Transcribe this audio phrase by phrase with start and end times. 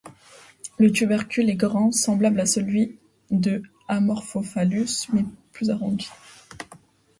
[0.79, 2.97] Le tubercule est grand, semblable à celui
[3.29, 6.09] de Amorphophallus mais plus arrondi.